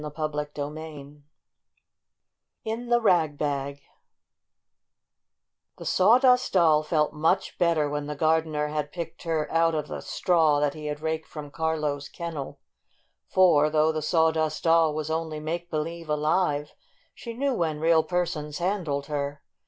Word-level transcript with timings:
CHAPTER 0.03 0.49
VII 0.67 1.21
IN' 2.65 2.89
THE 2.89 2.99
RAG 2.99 3.37
BAG 3.37 3.83
The 5.77 5.85
Sawdust 5.85 6.53
Doll 6.53 6.81
felt 6.81 7.13
much 7.13 7.59
better 7.59 7.87
when 7.87 8.07
the 8.07 8.15
gardener 8.15 8.69
had 8.69 8.91
picked 8.91 9.21
her 9.25 9.47
out 9.51 9.75
of 9.75 9.89
the 9.89 10.01
straw 10.01 10.59
that 10.59 10.73
he 10.73 10.87
had 10.87 11.01
raked 11.01 11.27
from 11.27 11.51
Carlo's 11.51 12.09
ken 12.09 12.33
nel. 12.33 12.59
For, 13.27 13.69
though 13.69 13.91
the 13.91 14.01
Sawdust 14.01 14.63
Doll 14.63 14.95
was 14.95 15.11
only 15.11 15.39
make 15.39 15.69
believe 15.69 16.09
alive, 16.09 16.73
she 17.13 17.35
knew 17.35 17.53
when 17.53 17.79
real 17.79 18.01
persons 18.01 18.57
handled 18.57 19.05
her. 19.05 19.43